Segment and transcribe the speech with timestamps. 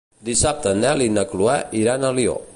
[0.29, 2.39] Dissabte en Nel i na Chloé iran a Alió.